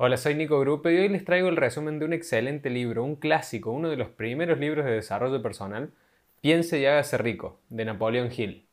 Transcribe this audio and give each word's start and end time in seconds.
Hola, 0.00 0.16
soy 0.16 0.36
Nico 0.36 0.60
Grupe 0.60 0.94
y 0.94 0.98
hoy 0.98 1.08
les 1.08 1.24
traigo 1.24 1.48
el 1.48 1.56
resumen 1.56 1.98
de 1.98 2.04
un 2.04 2.12
excelente 2.12 2.70
libro, 2.70 3.02
un 3.02 3.16
clásico, 3.16 3.72
uno 3.72 3.88
de 3.88 3.96
los 3.96 4.08
primeros 4.10 4.60
libros 4.60 4.84
de 4.84 4.92
desarrollo 4.92 5.42
personal, 5.42 5.90
Piense 6.40 6.78
y 6.78 6.86
hágase 6.86 7.18
rico, 7.18 7.58
de 7.68 7.84
Napoleón 7.84 8.30
Hill. 8.30 8.68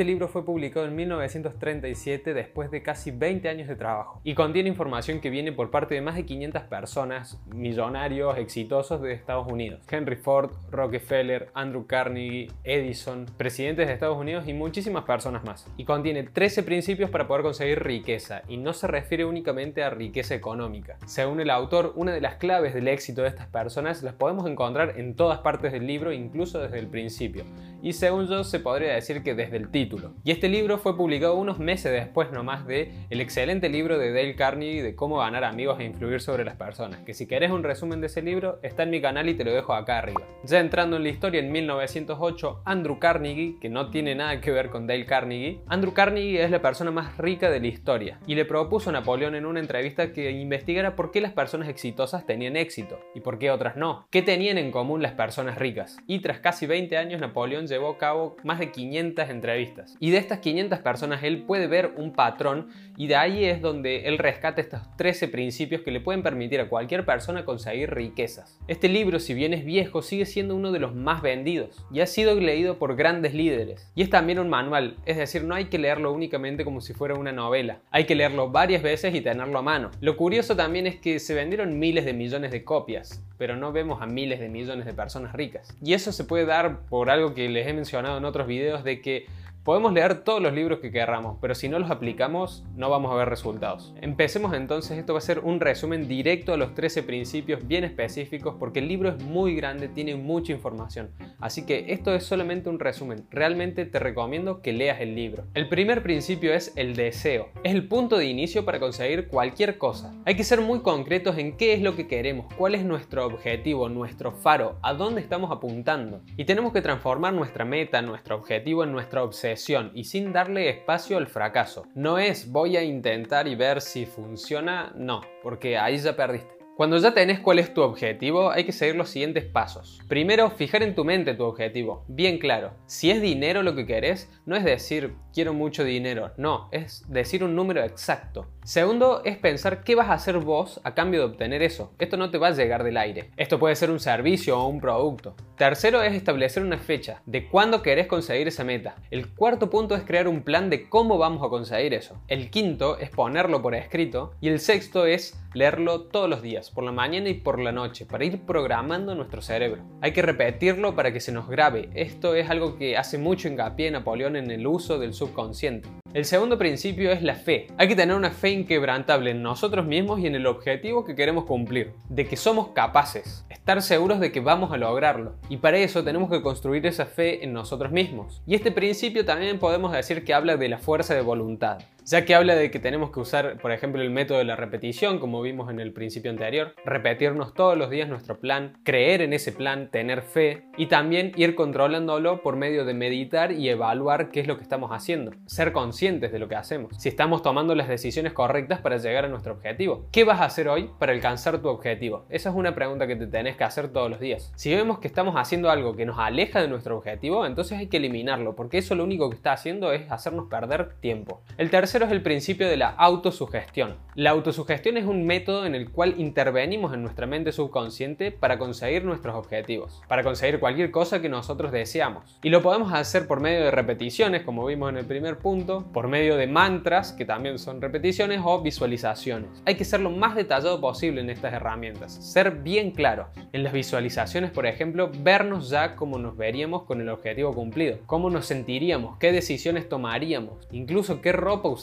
Este 0.00 0.08
libro 0.10 0.28
fue 0.28 0.46
publicado 0.46 0.86
en 0.86 0.96
1937 0.96 2.32
después 2.32 2.70
de 2.70 2.82
casi 2.82 3.10
20 3.10 3.50
años 3.50 3.68
de 3.68 3.76
trabajo 3.76 4.18
y 4.24 4.32
contiene 4.32 4.70
información 4.70 5.20
que 5.20 5.28
viene 5.28 5.52
por 5.52 5.70
parte 5.70 5.94
de 5.94 6.00
más 6.00 6.14
de 6.14 6.24
500 6.24 6.62
personas, 6.62 7.38
millonarios 7.54 8.38
exitosos 8.38 9.02
de 9.02 9.12
Estados 9.12 9.46
Unidos. 9.52 9.82
Henry 9.90 10.16
Ford, 10.16 10.52
Rockefeller, 10.70 11.50
Andrew 11.52 11.86
Carnegie, 11.86 12.48
Edison, 12.64 13.26
presidentes 13.36 13.88
de 13.88 13.92
Estados 13.92 14.16
Unidos 14.16 14.48
y 14.48 14.54
muchísimas 14.54 15.04
personas 15.04 15.44
más. 15.44 15.66
Y 15.76 15.84
contiene 15.84 16.22
13 16.22 16.62
principios 16.62 17.10
para 17.10 17.28
poder 17.28 17.42
conseguir 17.42 17.82
riqueza 17.82 18.40
y 18.48 18.56
no 18.56 18.72
se 18.72 18.86
refiere 18.86 19.26
únicamente 19.26 19.82
a 19.82 19.90
riqueza 19.90 20.34
económica. 20.34 20.96
Según 21.04 21.40
el 21.40 21.50
autor, 21.50 21.92
una 21.94 22.14
de 22.14 22.22
las 22.22 22.36
claves 22.36 22.72
del 22.72 22.88
éxito 22.88 23.20
de 23.20 23.28
estas 23.28 23.48
personas 23.48 24.02
las 24.02 24.14
podemos 24.14 24.48
encontrar 24.48 24.98
en 24.98 25.14
todas 25.14 25.40
partes 25.40 25.72
del 25.72 25.86
libro, 25.86 26.10
incluso 26.10 26.58
desde 26.58 26.78
el 26.78 26.86
principio. 26.86 27.44
Y 27.82 27.94
según 27.94 28.26
yo 28.26 28.44
se 28.44 28.60
podría 28.60 28.94
decir 28.94 29.22
que 29.22 29.34
desde 29.34 29.56
el 29.56 29.70
título. 29.70 30.12
Y 30.22 30.32
este 30.32 30.48
libro 30.48 30.76
fue 30.78 30.96
publicado 30.96 31.36
unos 31.36 31.58
meses 31.58 31.92
después 31.92 32.30
nomás 32.30 32.66
de 32.66 32.92
el 33.08 33.20
excelente 33.20 33.68
libro 33.68 33.98
de 33.98 34.12
Dale 34.12 34.34
Carnegie 34.34 34.82
de 34.82 34.94
cómo 34.94 35.18
ganar 35.18 35.44
amigos 35.44 35.80
e 35.80 35.84
influir 35.84 36.20
sobre 36.20 36.44
las 36.44 36.56
personas, 36.56 37.00
que 37.00 37.14
si 37.14 37.26
querés 37.26 37.50
un 37.50 37.62
resumen 37.62 38.00
de 38.00 38.08
ese 38.08 38.22
libro 38.22 38.58
está 38.62 38.82
en 38.82 38.90
mi 38.90 39.00
canal 39.00 39.28
y 39.28 39.34
te 39.34 39.44
lo 39.44 39.52
dejo 39.52 39.72
acá 39.72 39.98
arriba. 39.98 40.22
Ya 40.44 40.60
entrando 40.60 40.96
en 40.96 41.04
la 41.04 41.08
historia, 41.08 41.40
en 41.40 41.52
1908, 41.52 42.62
Andrew 42.64 42.98
Carnegie, 42.98 43.56
que 43.60 43.68
no 43.70 43.90
tiene 43.90 44.14
nada 44.14 44.40
que 44.40 44.50
ver 44.50 44.68
con 44.68 44.86
Dale 44.86 45.06
Carnegie, 45.06 45.60
Andrew 45.66 45.94
Carnegie 45.94 46.42
es 46.42 46.50
la 46.50 46.60
persona 46.60 46.90
más 46.90 47.16
rica 47.16 47.50
de 47.50 47.60
la 47.60 47.66
historia 47.66 48.20
y 48.26 48.34
le 48.34 48.44
propuso 48.44 48.90
a 48.90 48.92
Napoleón 48.92 49.34
en 49.34 49.46
una 49.46 49.60
entrevista 49.60 50.12
que 50.12 50.30
investigara 50.30 50.96
por 50.96 51.10
qué 51.10 51.20
las 51.20 51.32
personas 51.32 51.68
exitosas 51.68 52.26
tenían 52.26 52.56
éxito 52.56 53.00
y 53.14 53.20
por 53.20 53.38
qué 53.38 53.50
otras 53.50 53.76
no, 53.76 54.06
qué 54.10 54.22
tenían 54.22 54.58
en 54.58 54.70
común 54.70 55.02
las 55.02 55.12
personas 55.12 55.56
ricas. 55.56 55.96
Y 56.06 56.20
tras 56.20 56.40
casi 56.40 56.66
20 56.66 56.96
años, 56.98 57.20
Napoleón 57.20 57.68
llevó 57.70 57.88
a 57.88 57.98
cabo 57.98 58.36
más 58.44 58.58
de 58.58 58.70
500 58.70 59.30
entrevistas 59.30 59.96
y 59.98 60.10
de 60.10 60.18
estas 60.18 60.40
500 60.40 60.80
personas 60.80 61.22
él 61.22 61.44
puede 61.44 61.66
ver 61.66 61.94
un 61.96 62.12
patrón 62.12 62.68
y 62.96 63.06
de 63.06 63.16
ahí 63.16 63.46
es 63.46 63.62
donde 63.62 64.06
él 64.08 64.18
rescata 64.18 64.60
estos 64.60 64.82
13 64.98 65.28
principios 65.28 65.80
que 65.80 65.90
le 65.90 66.00
pueden 66.00 66.22
permitir 66.22 66.60
a 66.60 66.68
cualquier 66.68 67.06
persona 67.06 67.46
conseguir 67.46 67.94
riquezas. 67.94 68.58
Este 68.68 68.88
libro, 68.88 69.18
si 69.18 69.32
bien 69.32 69.54
es 69.54 69.64
viejo, 69.64 70.02
sigue 70.02 70.26
siendo 70.26 70.54
uno 70.54 70.70
de 70.70 70.80
los 70.80 70.94
más 70.94 71.22
vendidos 71.22 71.82
y 71.90 72.00
ha 72.00 72.06
sido 72.06 72.34
leído 72.34 72.78
por 72.78 72.96
grandes 72.96 73.32
líderes. 73.32 73.90
Y 73.94 74.02
es 74.02 74.10
también 74.10 74.38
un 74.38 74.50
manual, 74.50 74.96
es 75.06 75.16
decir, 75.16 75.44
no 75.44 75.54
hay 75.54 75.66
que 75.66 75.78
leerlo 75.78 76.12
únicamente 76.12 76.64
como 76.64 76.80
si 76.80 76.92
fuera 76.92 77.14
una 77.14 77.32
novela, 77.32 77.80
hay 77.90 78.04
que 78.04 78.14
leerlo 78.14 78.50
varias 78.50 78.82
veces 78.82 79.14
y 79.14 79.20
tenerlo 79.20 79.58
a 79.58 79.62
mano. 79.62 79.90
Lo 80.00 80.16
curioso 80.16 80.56
también 80.56 80.86
es 80.86 80.96
que 80.96 81.20
se 81.20 81.34
vendieron 81.34 81.78
miles 81.78 82.04
de 82.04 82.12
millones 82.12 82.50
de 82.50 82.64
copias, 82.64 83.22
pero 83.38 83.56
no 83.56 83.72
vemos 83.72 84.02
a 84.02 84.06
miles 84.06 84.40
de 84.40 84.48
millones 84.48 84.84
de 84.84 84.92
personas 84.92 85.32
ricas. 85.32 85.74
Y 85.82 85.94
eso 85.94 86.12
se 86.12 86.24
puede 86.24 86.44
dar 86.44 86.80
por 86.88 87.08
algo 87.08 87.32
que 87.32 87.48
les 87.60 87.68
he 87.68 87.74
mencionado 87.74 88.16
en 88.16 88.24
otros 88.24 88.46
videos 88.46 88.84
de 88.84 89.00
que 89.00 89.26
Podemos 89.62 89.92
leer 89.92 90.24
todos 90.24 90.40
los 90.40 90.54
libros 90.54 90.78
que 90.78 90.90
querramos, 90.90 91.36
pero 91.38 91.54
si 91.54 91.68
no 91.68 91.78
los 91.78 91.90
aplicamos 91.90 92.64
no 92.76 92.88
vamos 92.88 93.12
a 93.12 93.14
ver 93.16 93.28
resultados. 93.28 93.94
Empecemos 94.00 94.54
entonces, 94.54 94.96
esto 94.96 95.12
va 95.12 95.18
a 95.18 95.22
ser 95.22 95.40
un 95.40 95.60
resumen 95.60 96.08
directo 96.08 96.54
a 96.54 96.56
los 96.56 96.74
13 96.74 97.02
principios 97.02 97.68
bien 97.68 97.84
específicos 97.84 98.56
porque 98.58 98.78
el 98.78 98.88
libro 98.88 99.10
es 99.10 99.22
muy 99.22 99.54
grande, 99.54 99.88
tiene 99.88 100.16
mucha 100.16 100.52
información. 100.52 101.10
Así 101.40 101.66
que 101.66 101.92
esto 101.92 102.14
es 102.14 102.24
solamente 102.24 102.70
un 102.70 102.78
resumen, 102.78 103.26
realmente 103.30 103.84
te 103.84 103.98
recomiendo 103.98 104.62
que 104.62 104.72
leas 104.72 105.02
el 105.02 105.14
libro. 105.14 105.44
El 105.52 105.68
primer 105.68 106.02
principio 106.02 106.54
es 106.54 106.72
el 106.76 106.96
deseo, 106.96 107.50
es 107.62 107.74
el 107.74 107.86
punto 107.86 108.16
de 108.16 108.24
inicio 108.24 108.64
para 108.64 108.80
conseguir 108.80 109.28
cualquier 109.28 109.76
cosa. 109.76 110.14
Hay 110.24 110.36
que 110.36 110.44
ser 110.44 110.62
muy 110.62 110.80
concretos 110.80 111.36
en 111.36 111.58
qué 111.58 111.74
es 111.74 111.82
lo 111.82 111.96
que 111.96 112.08
queremos, 112.08 112.46
cuál 112.54 112.74
es 112.74 112.82
nuestro 112.82 113.26
objetivo, 113.26 113.90
nuestro 113.90 114.32
faro, 114.32 114.78
a 114.80 114.94
dónde 114.94 115.20
estamos 115.20 115.50
apuntando. 115.50 116.22
Y 116.38 116.46
tenemos 116.46 116.72
que 116.72 116.80
transformar 116.80 117.34
nuestra 117.34 117.66
meta, 117.66 118.00
nuestro 118.00 118.36
objetivo 118.36 118.84
en 118.84 118.92
nuestra 118.92 119.22
obsesión 119.22 119.49
y 119.94 120.04
sin 120.04 120.32
darle 120.32 120.68
espacio 120.68 121.18
al 121.18 121.26
fracaso. 121.26 121.86
No 121.94 122.18
es 122.18 122.50
voy 122.50 122.76
a 122.76 122.82
intentar 122.82 123.48
y 123.48 123.54
ver 123.54 123.80
si 123.80 124.06
funciona, 124.06 124.92
no, 124.96 125.22
porque 125.42 125.78
ahí 125.78 125.98
ya 125.98 126.16
perdiste. 126.16 126.60
Cuando 126.80 126.96
ya 126.96 127.12
tenés 127.12 127.40
cuál 127.40 127.58
es 127.58 127.74
tu 127.74 127.82
objetivo, 127.82 128.50
hay 128.50 128.64
que 128.64 128.72
seguir 128.72 128.96
los 128.96 129.10
siguientes 129.10 129.44
pasos. 129.44 130.00
Primero, 130.08 130.50
fijar 130.50 130.82
en 130.82 130.94
tu 130.94 131.04
mente 131.04 131.34
tu 131.34 131.44
objetivo, 131.44 132.06
bien 132.08 132.38
claro. 132.38 132.72
Si 132.86 133.10
es 133.10 133.20
dinero 133.20 133.62
lo 133.62 133.74
que 133.74 133.84
querés, 133.84 134.30
no 134.46 134.56
es 134.56 134.64
decir 134.64 135.14
quiero 135.34 135.52
mucho 135.52 135.84
dinero, 135.84 136.32
no, 136.38 136.70
es 136.72 137.04
decir 137.06 137.44
un 137.44 137.54
número 137.54 137.84
exacto. 137.84 138.48
Segundo, 138.70 139.22
es 139.24 139.36
pensar 139.36 139.82
qué 139.82 139.96
vas 139.96 140.10
a 140.10 140.12
hacer 140.12 140.38
vos 140.38 140.80
a 140.84 140.94
cambio 140.94 141.18
de 141.18 141.26
obtener 141.26 141.60
eso. 141.60 141.92
Esto 141.98 142.16
no 142.16 142.30
te 142.30 142.38
va 142.38 142.46
a 142.46 142.50
llegar 142.52 142.84
del 142.84 142.98
aire. 142.98 143.32
Esto 143.36 143.58
puede 143.58 143.74
ser 143.74 143.90
un 143.90 143.98
servicio 143.98 144.60
o 144.60 144.68
un 144.68 144.80
producto. 144.80 145.34
Tercero 145.56 146.02
es 146.02 146.14
establecer 146.14 146.62
una 146.62 146.78
fecha 146.78 147.20
de 147.26 147.48
cuándo 147.48 147.82
querés 147.82 148.06
conseguir 148.06 148.46
esa 148.46 148.62
meta. 148.62 148.94
El 149.10 149.34
cuarto 149.34 149.70
punto 149.70 149.96
es 149.96 150.04
crear 150.04 150.28
un 150.28 150.42
plan 150.42 150.70
de 150.70 150.88
cómo 150.88 151.18
vamos 151.18 151.44
a 151.44 151.48
conseguir 151.48 151.94
eso. 151.94 152.22
El 152.28 152.48
quinto 152.48 152.96
es 152.96 153.10
ponerlo 153.10 153.60
por 153.60 153.74
escrito. 153.74 154.34
Y 154.40 154.46
el 154.46 154.60
sexto 154.60 155.04
es 155.04 155.36
leerlo 155.52 156.02
todos 156.02 156.30
los 156.30 156.40
días, 156.40 156.70
por 156.70 156.84
la 156.84 156.92
mañana 156.92 157.28
y 157.28 157.34
por 157.34 157.58
la 157.58 157.72
noche, 157.72 158.06
para 158.06 158.24
ir 158.24 158.42
programando 158.42 159.16
nuestro 159.16 159.42
cerebro. 159.42 159.82
Hay 160.00 160.12
que 160.12 160.22
repetirlo 160.22 160.94
para 160.94 161.12
que 161.12 161.18
se 161.18 161.32
nos 161.32 161.48
grabe. 161.48 161.90
Esto 161.94 162.36
es 162.36 162.48
algo 162.48 162.76
que 162.76 162.96
hace 162.96 163.18
mucho 163.18 163.48
hincapié 163.48 163.90
Napoleón 163.90 164.36
en 164.36 164.48
el 164.52 164.64
uso 164.64 165.00
del 165.00 165.12
subconsciente. 165.12 165.88
El 166.12 166.24
segundo 166.24 166.58
principio 166.58 167.12
es 167.12 167.22
la 167.22 167.36
fe. 167.36 167.68
Hay 167.78 167.86
que 167.86 167.94
tener 167.94 168.16
una 168.16 168.32
fe 168.32 168.50
inquebrantable 168.50 169.30
en 169.30 169.44
nosotros 169.44 169.86
mismos 169.86 170.18
y 170.18 170.26
en 170.26 170.34
el 170.34 170.48
objetivo 170.48 171.04
que 171.04 171.14
queremos 171.14 171.44
cumplir, 171.44 171.92
de 172.08 172.26
que 172.26 172.36
somos 172.36 172.70
capaces, 172.70 173.44
estar 173.48 173.80
seguros 173.80 174.18
de 174.18 174.32
que 174.32 174.40
vamos 174.40 174.72
a 174.72 174.76
lograrlo. 174.76 175.36
Y 175.48 175.58
para 175.58 175.78
eso 175.78 176.02
tenemos 176.02 176.28
que 176.28 176.42
construir 176.42 176.84
esa 176.84 177.06
fe 177.06 177.44
en 177.44 177.52
nosotros 177.52 177.92
mismos. 177.92 178.42
Y 178.44 178.56
este 178.56 178.72
principio 178.72 179.24
también 179.24 179.60
podemos 179.60 179.92
decir 179.92 180.24
que 180.24 180.34
habla 180.34 180.56
de 180.56 180.68
la 180.68 180.78
fuerza 180.78 181.14
de 181.14 181.20
voluntad 181.20 181.78
ya 182.10 182.24
que 182.24 182.34
habla 182.34 182.56
de 182.56 182.72
que 182.72 182.80
tenemos 182.80 183.12
que 183.12 183.20
usar, 183.20 183.58
por 183.58 183.70
ejemplo, 183.70 184.02
el 184.02 184.10
método 184.10 184.38
de 184.38 184.44
la 184.44 184.56
repetición, 184.56 185.20
como 185.20 185.40
vimos 185.42 185.70
en 185.70 185.78
el 185.78 185.92
principio 185.92 186.32
anterior, 186.32 186.74
repetirnos 186.84 187.54
todos 187.54 187.78
los 187.78 187.88
días 187.88 188.08
nuestro 188.08 188.40
plan, 188.40 188.76
creer 188.82 189.22
en 189.22 189.32
ese 189.32 189.52
plan, 189.52 189.92
tener 189.92 190.22
fe 190.22 190.64
y 190.76 190.86
también 190.86 191.30
ir 191.36 191.54
controlándolo 191.54 192.42
por 192.42 192.56
medio 192.56 192.84
de 192.84 192.94
meditar 192.94 193.52
y 193.52 193.68
evaluar 193.68 194.32
qué 194.32 194.40
es 194.40 194.48
lo 194.48 194.56
que 194.56 194.64
estamos 194.64 194.90
haciendo, 194.90 195.30
ser 195.46 195.70
conscientes 195.70 196.32
de 196.32 196.40
lo 196.40 196.48
que 196.48 196.56
hacemos, 196.56 196.96
si 196.98 197.08
estamos 197.08 197.42
tomando 197.42 197.76
las 197.76 197.86
decisiones 197.86 198.32
correctas 198.32 198.80
para 198.80 198.96
llegar 198.96 199.26
a 199.26 199.28
nuestro 199.28 199.52
objetivo. 199.52 200.08
¿Qué 200.10 200.24
vas 200.24 200.40
a 200.40 200.46
hacer 200.46 200.66
hoy 200.66 200.90
para 200.98 201.12
alcanzar 201.12 201.62
tu 201.62 201.68
objetivo? 201.68 202.26
Esa 202.28 202.48
es 202.50 202.56
una 202.56 202.74
pregunta 202.74 203.06
que 203.06 203.14
te 203.14 203.28
tenés 203.28 203.56
que 203.56 203.62
hacer 203.62 203.86
todos 203.92 204.10
los 204.10 204.18
días. 204.18 204.52
Si 204.56 204.74
vemos 204.74 204.98
que 204.98 205.06
estamos 205.06 205.36
haciendo 205.36 205.70
algo 205.70 205.94
que 205.94 206.06
nos 206.06 206.18
aleja 206.18 206.60
de 206.60 206.66
nuestro 206.66 206.96
objetivo, 206.96 207.46
entonces 207.46 207.78
hay 207.78 207.86
que 207.86 207.98
eliminarlo, 207.98 208.56
porque 208.56 208.78
eso 208.78 208.96
lo 208.96 209.04
único 209.04 209.30
que 209.30 209.36
está 209.36 209.52
haciendo 209.52 209.92
es 209.92 210.10
hacernos 210.10 210.48
perder 210.48 210.94
tiempo. 211.00 211.42
El 211.56 211.70
tercer 211.70 211.99
tercero 212.00 212.14
es 212.14 212.16
el 212.16 212.22
principio 212.22 212.66
de 212.66 212.78
la 212.78 212.88
autosugestión. 212.88 213.96
La 214.14 214.30
autosugestión 214.30 214.96
es 214.96 215.04
un 215.04 215.24
método 215.26 215.66
en 215.66 215.74
el 215.74 215.90
cual 215.90 216.14
intervenimos 216.18 216.92
en 216.94 217.02
nuestra 217.02 217.26
mente 217.26 217.52
subconsciente 217.52 218.32
para 218.32 218.58
conseguir 218.58 219.04
nuestros 219.04 219.34
objetivos, 219.34 220.02
para 220.08 220.22
conseguir 220.22 220.60
cualquier 220.60 220.90
cosa 220.90 221.20
que 221.20 221.28
nosotros 221.28 221.72
deseamos. 221.72 222.38
Y 222.42 222.48
lo 222.48 222.62
podemos 222.62 222.92
hacer 222.92 223.26
por 223.26 223.40
medio 223.40 223.64
de 223.64 223.70
repeticiones, 223.70 224.42
como 224.42 224.66
vimos 224.66 224.90
en 224.90 224.96
el 224.96 225.04
primer 225.04 225.38
punto, 225.38 225.84
por 225.92 226.08
medio 226.08 226.36
de 226.36 226.46
mantras, 226.46 227.12
que 227.12 227.24
también 227.24 227.58
son 227.58 227.80
repeticiones, 227.80 228.40
o 228.42 228.62
visualizaciones. 228.62 229.62
Hay 229.66 229.76
que 229.76 229.84
ser 229.84 230.00
lo 230.00 230.10
más 230.10 230.34
detallado 230.34 230.80
posible 230.80 231.20
en 231.20 231.30
estas 231.30 231.52
herramientas, 231.52 232.12
ser 232.12 232.50
bien 232.50 232.90
claro. 232.92 233.28
En 233.52 233.62
las 233.62 233.72
visualizaciones, 233.72 234.50
por 234.50 234.66
ejemplo, 234.66 235.10
vernos 235.22 235.70
ya 235.70 235.96
como 235.96 236.18
nos 236.18 236.36
veríamos 236.36 236.82
con 236.82 237.00
el 237.00 237.10
objetivo 237.10 237.52
cumplido, 237.52 237.98
cómo 238.06 238.30
nos 238.30 238.46
sentiríamos, 238.46 239.18
qué 239.18 239.32
decisiones 239.32 239.88
tomaríamos, 239.88 240.66
incluso 240.72 241.20
qué 241.20 241.32
ropa 241.32 241.68
usaríamos, 241.68 241.79